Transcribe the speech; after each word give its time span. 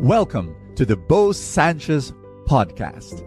Welcome 0.00 0.54
to 0.76 0.86
the 0.86 0.96
Bo 0.96 1.32
Sanchez 1.32 2.12
podcast. 2.44 3.24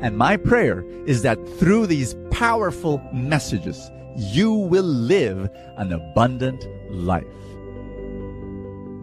And 0.00 0.16
my 0.16 0.38
prayer 0.38 0.82
is 1.04 1.20
that 1.20 1.36
through 1.58 1.86
these 1.86 2.16
powerful 2.30 3.06
messages, 3.12 3.90
you 4.16 4.54
will 4.54 4.84
live 4.84 5.50
an 5.76 5.92
abundant 5.92 6.66
life. 6.90 7.26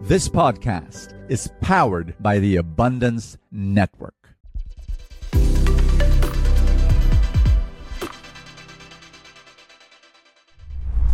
This 0.02 0.28
podcast 0.28 1.14
is 1.30 1.48
powered 1.60 2.16
by 2.18 2.40
the 2.40 2.56
Abundance 2.56 3.38
Network. 3.52 4.30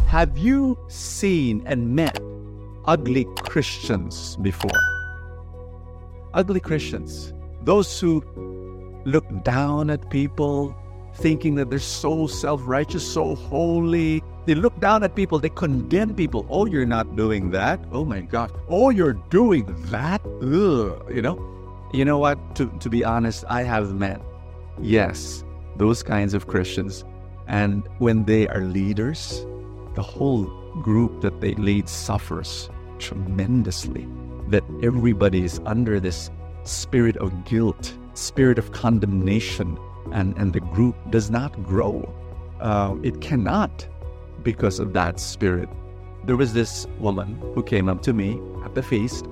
Have 0.07 0.39
you 0.39 0.79
seen 0.89 1.63
and 1.67 1.95
met 1.95 2.19
ugly 2.87 3.27
Christians 3.43 4.37
before? 4.37 4.98
Ugly 6.39 6.61
Christians. 6.61 7.35
Those 7.63 7.99
who 7.99 8.23
look 9.05 9.27
down 9.43 9.91
at 9.91 10.09
people, 10.09 10.73
thinking 11.15 11.57
that 11.57 11.69
they're 11.69 11.81
so 11.81 12.29
self 12.29 12.61
righteous, 12.65 13.05
so 13.05 13.35
holy. 13.35 14.23
They 14.47 14.55
look 14.55 14.79
down 14.79 15.03
at 15.03 15.17
people, 15.17 15.41
they 15.41 15.49
condemn 15.49 16.15
people. 16.15 16.47
Oh, 16.49 16.65
you're 16.65 16.87
not 16.87 17.17
doing 17.17 17.51
that. 17.51 17.81
Oh 17.91 18.05
my 18.05 18.21
God. 18.21 18.53
Oh, 18.69 18.91
you're 18.91 19.15
doing 19.31 19.67
that. 19.91 20.25
Ugh. 20.41 21.13
You 21.13 21.23
know? 21.23 21.37
You 21.93 22.05
know 22.05 22.19
what? 22.19 22.39
To, 22.55 22.71
to 22.79 22.89
be 22.89 23.05
honest, 23.05 23.45
I 23.49 23.65
have 23.65 23.93
met, 23.95 24.23
yes, 24.81 25.43
those 25.77 26.05
kinds 26.05 26.35
of 26.35 26.47
Christians. 26.47 27.05
And 27.49 27.83
when 27.99 28.27
they 28.27 28.47
are 28.47 28.61
leaders, 28.61 29.45
the 29.97 30.03
whole 30.03 30.45
group 30.83 31.21
that 31.23 31.41
they 31.41 31.55
lead 31.55 31.89
suffers 31.89 32.71
tremendously. 33.01 34.07
That 34.49 34.65
everybody 34.83 35.45
is 35.45 35.61
under 35.67 36.01
this 36.01 36.31
spirit 36.65 37.17
of 37.19 37.45
guilt, 37.45 37.97
spirit 38.15 38.59
of 38.59 38.73
condemnation, 38.73 39.79
and, 40.13 40.37
and 40.37 40.53
the 40.53 40.61
group 40.61 40.97
does 41.11 41.31
not 41.31 41.63
grow. 41.65 42.13
Uh, 42.61 42.97
it 43.03 43.21
cannot 43.21 43.87
because 44.43 44.79
of 44.79 44.93
that 44.93 45.21
spirit. 45.21 45.69
There 46.25 46.37
was 46.37 46.53
this 46.53 46.87
woman 46.99 47.41
who 47.55 47.63
came 47.63 47.89
up 47.89 48.03
to 48.03 48.13
me 48.13 48.41
at 48.65 48.75
the 48.75 48.83
feast 48.83 49.27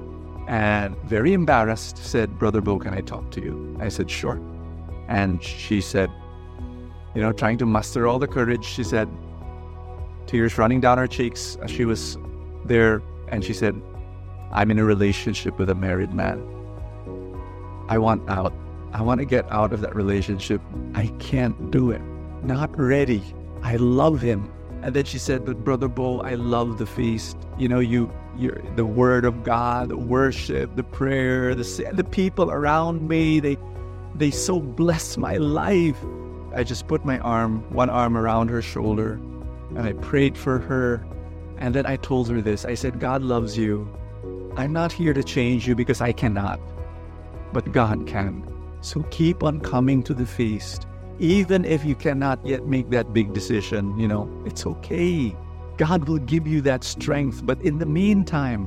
and 0.46 0.96
very 1.04 1.32
embarrassed 1.32 1.98
said, 1.98 2.38
Brother 2.38 2.60
Bo, 2.60 2.78
can 2.78 2.94
I 2.94 3.00
talk 3.00 3.30
to 3.32 3.40
you? 3.40 3.76
I 3.80 3.88
said, 3.88 4.10
Sure. 4.10 4.40
And 5.08 5.42
she 5.42 5.80
said, 5.80 6.10
you 7.14 7.22
know, 7.22 7.32
trying 7.32 7.58
to 7.58 7.66
muster 7.66 8.06
all 8.06 8.18
the 8.18 8.26
courage, 8.26 8.64
she 8.64 8.84
said, 8.84 9.08
tears 10.26 10.58
running 10.58 10.80
down 10.80 10.98
her 10.98 11.06
cheeks 11.06 11.56
as 11.62 11.70
she 11.70 11.84
was 11.84 12.18
there. 12.64 13.02
And 13.28 13.42
she 13.42 13.54
said, 13.54 13.80
I'm 14.52 14.70
in 14.70 14.78
a 14.78 14.84
relationship 14.84 15.58
with 15.58 15.70
a 15.70 15.74
married 15.74 16.12
man. 16.12 16.42
I 17.88 17.98
want 17.98 18.28
out. 18.28 18.52
I 18.92 19.02
want 19.02 19.20
to 19.20 19.24
get 19.24 19.50
out 19.52 19.72
of 19.72 19.80
that 19.82 19.94
relationship. 19.94 20.60
I 20.94 21.08
can't 21.18 21.70
do 21.70 21.90
it. 21.90 22.00
Not 22.42 22.76
ready. 22.78 23.22
I 23.62 23.76
love 23.76 24.20
him. 24.20 24.50
And 24.82 24.94
then 24.94 25.04
she 25.04 25.18
said, 25.18 25.44
But 25.44 25.64
Brother 25.64 25.88
Bo, 25.88 26.20
I 26.20 26.34
love 26.34 26.78
the 26.78 26.86
feast. 26.86 27.36
You 27.58 27.68
know, 27.68 27.80
you 27.80 28.10
you 28.36 28.50
the 28.76 28.84
word 28.84 29.24
of 29.24 29.42
God, 29.42 29.88
the 29.88 29.96
worship, 29.96 30.76
the 30.76 30.84
prayer, 30.84 31.54
the 31.54 31.90
the 31.92 32.04
people 32.04 32.50
around 32.50 33.06
me, 33.08 33.40
they 33.40 33.56
they 34.14 34.30
so 34.30 34.60
bless 34.60 35.16
my 35.16 35.36
life. 35.36 35.98
I 36.54 36.64
just 36.64 36.86
put 36.86 37.04
my 37.04 37.18
arm, 37.18 37.60
one 37.72 37.90
arm 37.90 38.16
around 38.16 38.48
her 38.48 38.62
shoulder, 38.62 39.14
and 39.70 39.80
I 39.80 39.92
prayed 39.92 40.38
for 40.38 40.58
her. 40.58 41.04
And 41.58 41.74
then 41.74 41.86
I 41.86 41.96
told 41.96 42.28
her 42.30 42.40
this. 42.40 42.64
I 42.64 42.74
said, 42.74 43.00
God 43.00 43.22
loves 43.22 43.56
you. 43.56 43.88
I'm 44.56 44.72
not 44.72 44.90
here 44.90 45.12
to 45.12 45.22
change 45.22 45.68
you 45.68 45.74
because 45.74 46.00
I 46.00 46.12
cannot, 46.12 46.58
but 47.52 47.72
God 47.72 48.06
can. 48.06 48.42
So 48.80 49.02
keep 49.10 49.42
on 49.42 49.60
coming 49.60 50.02
to 50.04 50.14
the 50.14 50.24
feast. 50.24 50.86
Even 51.18 51.64
if 51.64 51.84
you 51.84 51.94
cannot 51.94 52.44
yet 52.44 52.66
make 52.66 52.88
that 52.90 53.12
big 53.12 53.34
decision, 53.34 53.98
you 53.98 54.08
know, 54.08 54.30
it's 54.46 54.66
okay. 54.66 55.36
God 55.76 56.08
will 56.08 56.18
give 56.18 56.46
you 56.46 56.62
that 56.62 56.84
strength. 56.84 57.44
But 57.44 57.60
in 57.60 57.78
the 57.78 57.86
meantime, 57.86 58.64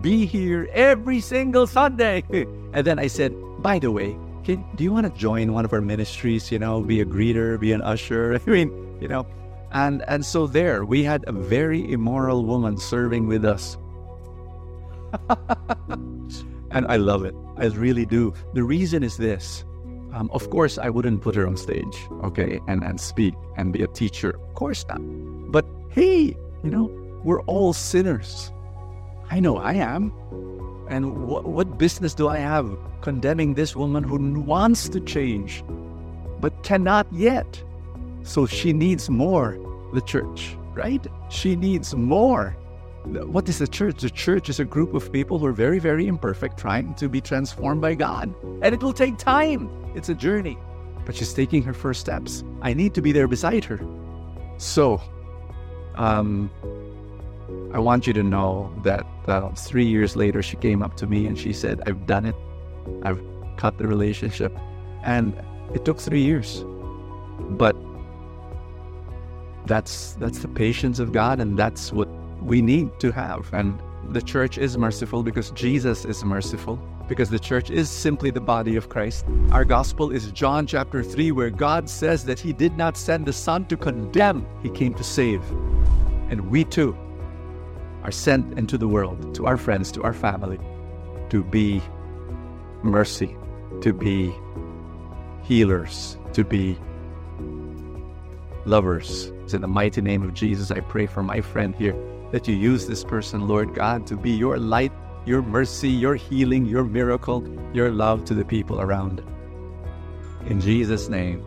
be 0.00 0.24
here 0.24 0.68
every 0.72 1.20
single 1.20 1.66
Sunday. 1.66 2.24
And 2.72 2.86
then 2.86 2.98
I 2.98 3.06
said, 3.06 3.32
by 3.60 3.78
the 3.78 3.90
way, 3.90 4.18
can, 4.44 4.64
do 4.76 4.84
you 4.84 4.92
want 4.92 5.12
to 5.12 5.18
join 5.18 5.52
one 5.52 5.64
of 5.64 5.72
our 5.72 5.80
ministries? 5.80 6.52
You 6.52 6.58
know, 6.58 6.80
be 6.82 7.00
a 7.00 7.06
greeter, 7.06 7.58
be 7.58 7.72
an 7.72 7.80
usher. 7.80 8.38
I 8.46 8.50
mean, 8.50 8.68
you 9.00 9.08
know, 9.08 9.26
and 9.72 10.04
and 10.08 10.24
so 10.24 10.46
there 10.46 10.84
we 10.84 11.02
had 11.02 11.24
a 11.26 11.32
very 11.32 11.90
immoral 11.90 12.44
woman 12.44 12.76
serving 12.76 13.26
with 13.26 13.44
us. 13.44 13.78
and 16.70 16.86
I 16.88 16.96
love 16.96 17.24
it. 17.24 17.34
I 17.56 17.66
really 17.66 18.06
do. 18.06 18.34
The 18.54 18.62
reason 18.62 19.02
is 19.02 19.16
this. 19.16 19.64
Um, 20.12 20.30
of 20.32 20.48
course, 20.50 20.78
I 20.78 20.88
wouldn't 20.88 21.20
put 21.20 21.34
her 21.34 21.46
on 21.46 21.56
stage, 21.56 21.96
okay, 22.24 22.60
and, 22.68 22.82
and 22.82 22.98
speak 23.00 23.34
and 23.56 23.72
be 23.72 23.82
a 23.82 23.86
teacher. 23.86 24.30
Of 24.30 24.54
course 24.54 24.86
not. 24.88 25.00
But 25.52 25.66
hey, 25.90 26.34
you 26.64 26.70
know, 26.70 26.90
we're 27.22 27.42
all 27.42 27.72
sinners. 27.72 28.50
I 29.30 29.40
know 29.40 29.58
I 29.58 29.74
am. 29.74 30.12
And 30.88 31.04
wh- 31.28 31.44
what 31.44 31.78
business 31.78 32.14
do 32.14 32.28
I 32.28 32.38
have 32.38 32.78
condemning 33.00 33.54
this 33.54 33.76
woman 33.76 34.04
who 34.04 34.40
wants 34.40 34.88
to 34.90 35.00
change 35.00 35.64
but 36.40 36.62
cannot 36.62 37.06
yet? 37.12 37.62
So 38.22 38.46
she 38.46 38.72
needs 38.72 39.10
more, 39.10 39.58
the 39.94 40.00
church, 40.00 40.56
right? 40.74 41.06
She 41.28 41.56
needs 41.56 41.94
more. 41.94 42.56
What 43.06 43.48
is 43.48 43.58
the 43.58 43.68
church? 43.68 44.00
The 44.00 44.10
church 44.10 44.48
is 44.48 44.58
a 44.58 44.64
group 44.64 44.92
of 44.92 45.12
people 45.12 45.38
who 45.38 45.46
are 45.46 45.52
very, 45.52 45.78
very 45.78 46.08
imperfect, 46.08 46.58
trying 46.58 46.94
to 46.94 47.08
be 47.08 47.20
transformed 47.20 47.80
by 47.80 47.94
God. 47.94 48.34
And 48.62 48.74
it 48.74 48.82
will 48.82 48.92
take 48.92 49.16
time. 49.16 49.70
It's 49.94 50.08
a 50.08 50.14
journey. 50.14 50.58
But 51.04 51.14
she's 51.14 51.32
taking 51.32 51.62
her 51.62 51.72
first 51.72 52.00
steps. 52.00 52.42
I 52.62 52.74
need 52.74 52.94
to 52.94 53.02
be 53.02 53.12
there 53.12 53.28
beside 53.28 53.64
her. 53.66 53.80
So, 54.58 55.00
um, 55.94 56.50
I 57.72 57.78
want 57.78 58.08
you 58.08 58.12
to 58.12 58.24
know 58.24 58.74
that 58.82 59.06
uh, 59.28 59.50
three 59.50 59.86
years 59.86 60.16
later, 60.16 60.42
she 60.42 60.56
came 60.56 60.82
up 60.82 60.96
to 60.96 61.06
me 61.06 61.26
and 61.26 61.38
she 61.38 61.52
said, 61.52 61.80
I've 61.86 62.06
done 62.06 62.26
it. 62.26 62.34
I've 63.04 63.22
cut 63.56 63.78
the 63.78 63.86
relationship. 63.86 64.52
And 65.04 65.40
it 65.74 65.84
took 65.84 66.00
three 66.00 66.22
years. 66.22 66.64
But 67.50 67.76
that's 69.66 70.14
that's 70.14 70.38
the 70.38 70.48
patience 70.48 70.98
of 71.00 71.12
God 71.12 71.40
and 71.40 71.58
that's 71.58 71.92
what 71.92 72.08
we 72.46 72.62
need 72.62 72.98
to 73.00 73.10
have. 73.10 73.52
And 73.52 73.78
the 74.10 74.22
church 74.22 74.56
is 74.56 74.78
merciful 74.78 75.22
because 75.24 75.50
Jesus 75.50 76.04
is 76.04 76.24
merciful, 76.24 76.76
because 77.08 77.28
the 77.28 77.40
church 77.40 77.70
is 77.70 77.90
simply 77.90 78.30
the 78.30 78.40
body 78.40 78.76
of 78.76 78.88
Christ. 78.88 79.26
Our 79.50 79.64
gospel 79.64 80.12
is 80.12 80.30
John 80.30 80.66
chapter 80.66 81.02
3, 81.02 81.32
where 81.32 81.50
God 81.50 81.90
says 81.90 82.24
that 82.26 82.38
He 82.38 82.52
did 82.52 82.76
not 82.76 82.96
send 82.96 83.26
the 83.26 83.32
Son 83.32 83.64
to 83.66 83.76
condemn, 83.76 84.46
He 84.62 84.70
came 84.70 84.94
to 84.94 85.02
save. 85.02 85.42
And 86.30 86.48
we 86.48 86.64
too 86.64 86.96
are 88.04 88.12
sent 88.12 88.56
into 88.56 88.78
the 88.78 88.86
world, 88.86 89.34
to 89.34 89.46
our 89.46 89.56
friends, 89.56 89.90
to 89.92 90.02
our 90.04 90.12
family, 90.12 90.60
to 91.30 91.42
be 91.42 91.82
mercy, 92.84 93.36
to 93.80 93.92
be 93.92 94.32
healers, 95.42 96.16
to 96.32 96.44
be 96.44 96.78
lovers. 98.64 99.32
in 99.52 99.60
the 99.60 99.68
mighty 99.68 100.00
name 100.00 100.22
of 100.22 100.34
Jesus, 100.34 100.70
I 100.70 100.80
pray 100.80 101.06
for 101.06 101.22
my 101.22 101.40
friend 101.40 101.74
here 101.74 101.96
that 102.32 102.48
you 102.48 102.54
use 102.54 102.86
this 102.86 103.04
person, 103.04 103.46
Lord 103.46 103.74
God, 103.74 104.06
to 104.08 104.16
be 104.16 104.30
your 104.30 104.58
light, 104.58 104.92
your 105.24 105.42
mercy, 105.42 105.88
your 105.88 106.14
healing, 106.14 106.66
your 106.66 106.84
miracle, 106.84 107.46
your 107.72 107.90
love 107.90 108.24
to 108.26 108.34
the 108.34 108.44
people 108.44 108.80
around. 108.80 109.22
In 110.46 110.60
Jesus' 110.60 111.08
name, 111.08 111.44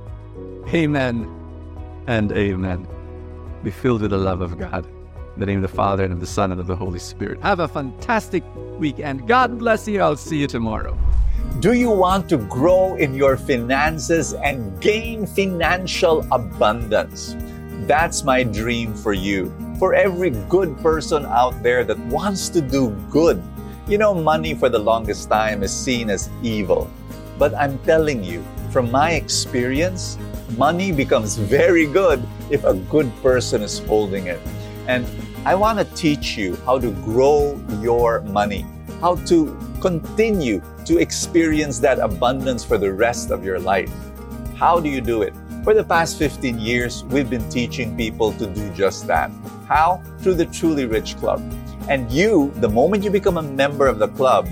amen 0.73 1.33
and 2.07 2.31
amen. 2.31 2.87
Be 3.63 3.71
filled 3.71 4.01
with 4.01 4.11
the 4.11 4.17
love 4.17 4.41
of 4.41 4.57
God. 4.57 4.85
In 4.85 5.39
the 5.39 5.45
name 5.45 5.63
of 5.63 5.69
the 5.69 5.75
Father, 5.75 6.03
and 6.03 6.13
of 6.13 6.19
the 6.19 6.27
Son, 6.27 6.51
and 6.51 6.59
of 6.59 6.67
the 6.67 6.75
Holy 6.75 6.99
Spirit. 6.99 7.41
Have 7.41 7.59
a 7.59 7.67
fantastic 7.67 8.43
weekend. 8.77 9.27
God 9.27 9.59
bless 9.59 9.87
you. 9.87 10.01
I'll 10.01 10.17
see 10.17 10.37
you 10.37 10.47
tomorrow. 10.47 10.97
Do 11.59 11.73
you 11.73 11.89
want 11.89 12.29
to 12.29 12.37
grow 12.37 12.95
in 12.95 13.13
your 13.13 13.37
finances 13.37 14.33
and 14.33 14.79
gain 14.81 15.25
financial 15.25 16.25
abundance? 16.31 17.35
That's 17.87 18.23
my 18.23 18.43
dream 18.43 18.93
for 18.93 19.13
you. 19.13 19.53
For 19.79 19.93
every 19.93 20.31
good 20.51 20.77
person 20.79 21.25
out 21.25 21.63
there 21.63 21.85
that 21.85 21.97
wants 22.11 22.49
to 22.49 22.59
do 22.59 22.91
good. 23.09 23.41
You 23.87 23.97
know, 23.97 24.13
money 24.13 24.53
for 24.53 24.67
the 24.67 24.77
longest 24.77 25.29
time 25.29 25.63
is 25.63 25.71
seen 25.71 26.09
as 26.09 26.29
evil. 26.43 26.91
But 27.37 27.55
I'm 27.55 27.79
telling 27.87 28.21
you, 28.21 28.43
from 28.71 28.91
my 28.91 29.11
experience, 29.11 30.17
money 30.57 30.91
becomes 30.91 31.37
very 31.37 31.87
good 31.87 32.21
if 32.49 32.65
a 32.65 32.73
good 32.91 33.09
person 33.23 33.61
is 33.61 33.79
holding 33.79 34.27
it. 34.27 34.41
And 34.85 35.07
I 35.45 35.55
want 35.55 35.79
to 35.79 35.85
teach 35.95 36.37
you 36.37 36.57
how 36.65 36.77
to 36.77 36.91
grow 37.07 37.55
your 37.81 38.19
money, 38.19 38.65
how 38.99 39.15
to 39.31 39.57
continue 39.79 40.61
to 40.83 40.97
experience 40.97 41.79
that 41.79 41.99
abundance 41.99 42.65
for 42.65 42.77
the 42.77 42.91
rest 42.91 43.31
of 43.31 43.45
your 43.45 43.59
life. 43.59 43.93
How 44.57 44.81
do 44.81 44.89
you 44.89 44.99
do 44.99 45.21
it? 45.21 45.33
For 45.63 45.73
the 45.73 45.83
past 45.83 46.17
15 46.17 46.57
years, 46.57 47.03
we've 47.05 47.29
been 47.29 47.47
teaching 47.49 47.97
people 47.97 48.31
to 48.33 48.47
do 48.47 48.69
just 48.73 49.07
that. 49.07 49.29
How? 49.67 50.01
Through 50.19 50.35
the 50.35 50.45
Truly 50.45 50.85
Rich 50.85 51.17
Club. 51.17 51.43
And 51.89 52.09
you, 52.09 52.53
the 52.55 52.69
moment 52.69 53.03
you 53.03 53.11
become 53.11 53.37
a 53.37 53.41
member 53.41 53.85
of 53.87 53.99
the 53.99 54.07
club, 54.07 54.47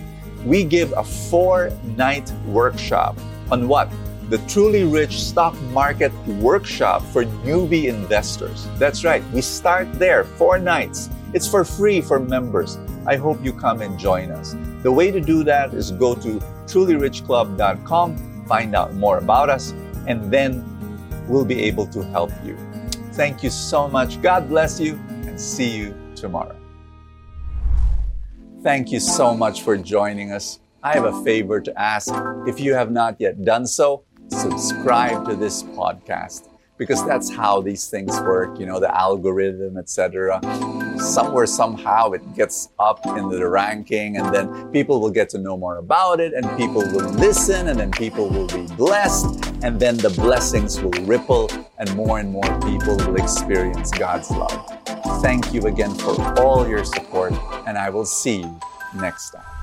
we 0.45 0.65
give 0.65 0.91
a 0.91 1.03
four 1.03 1.71
night 1.95 2.29
workshop 2.45 3.17
on 3.51 3.69
what? 3.69 3.89
The 4.29 4.39
Truly 4.49 4.83
Rich 4.83 5.23
Stock 5.23 5.59
Market 5.71 6.11
Workshop 6.27 7.01
for 7.13 7.23
newbie 7.23 7.85
investors. 7.85 8.67
That's 8.75 9.05
right, 9.05 9.23
we 9.31 9.39
start 9.41 9.91
there, 9.93 10.25
four 10.25 10.59
nights. 10.59 11.09
It's 11.33 11.47
for 11.47 11.63
free 11.63 12.01
for 12.01 12.19
members. 12.19 12.77
I 13.05 13.15
hope 13.15 13.41
you 13.41 13.53
come 13.53 13.81
and 13.81 13.97
join 13.97 14.29
us. 14.31 14.57
The 14.83 14.91
way 14.91 15.11
to 15.11 15.21
do 15.21 15.45
that 15.45 15.73
is 15.73 15.91
go 15.91 16.15
to 16.15 16.39
trulyrichclub.com, 16.67 18.45
find 18.45 18.75
out 18.75 18.93
more 18.95 19.19
about 19.19 19.49
us, 19.49 19.71
and 20.05 20.31
then 20.31 20.76
we'll 21.27 21.45
be 21.45 21.63
able 21.63 21.87
to 21.87 22.03
help 22.03 22.31
you. 22.45 22.57
Thank 23.13 23.43
you 23.43 23.49
so 23.49 23.87
much. 23.87 24.21
God 24.21 24.47
bless 24.47 24.79
you, 24.79 24.93
and 25.25 25.39
see 25.39 25.75
you 25.75 25.95
tomorrow. 26.15 26.55
Thank 28.63 28.91
you 28.91 28.99
so 28.99 29.35
much 29.35 29.61
for 29.61 29.77
joining 29.77 30.31
us. 30.31 30.59
I 30.83 30.93
have 30.93 31.05
a 31.05 31.23
favor 31.23 31.59
to 31.61 31.79
ask. 31.79 32.13
If 32.47 32.59
you 32.59 32.73
have 32.73 32.91
not 32.91 33.15
yet 33.19 33.43
done 33.43 33.65
so, 33.65 34.03
subscribe 34.29 35.25
to 35.27 35.35
this 35.35 35.63
podcast 35.63 36.49
because 36.77 37.03
that's 37.05 37.29
how 37.29 37.59
these 37.61 37.87
things 37.87 38.19
work, 38.21 38.59
you 38.59 38.65
know, 38.65 38.79
the 38.79 38.95
algorithm, 38.95 39.77
etc. 39.77 40.39
Somewhere, 40.99 41.47
somehow, 41.47 42.11
it 42.11 42.35
gets 42.35 42.69
up 42.77 43.05
in 43.05 43.29
the 43.29 43.47
ranking, 43.47 44.17
and 44.17 44.33
then 44.33 44.71
people 44.71 45.01
will 45.01 45.11
get 45.11 45.27
to 45.29 45.39
know 45.39 45.57
more 45.57 45.77
about 45.77 46.19
it, 46.19 46.33
and 46.33 46.45
people 46.57 46.81
will 46.81 47.09
listen, 47.13 47.69
and 47.69 47.79
then 47.79 47.91
people 47.91 48.29
will 48.29 48.47
be 48.47 48.67
blessed, 48.75 49.46
and 49.63 49.79
then 49.79 49.97
the 49.97 50.09
blessings 50.09 50.79
will 50.81 50.91
ripple, 51.05 51.49
and 51.77 51.95
more 51.95 52.19
and 52.19 52.31
more 52.31 52.59
people 52.61 52.95
will 52.97 53.15
experience 53.15 53.91
God's 53.91 54.29
love. 54.31 54.77
Thank 55.21 55.53
you 55.53 55.61
again 55.67 55.93
for 55.95 56.21
all 56.39 56.67
your 56.67 56.83
support, 56.83 57.33
and 57.65 57.77
I 57.77 57.89
will 57.89 58.05
see 58.05 58.41
you 58.41 58.59
next 58.95 59.31
time. 59.31 59.56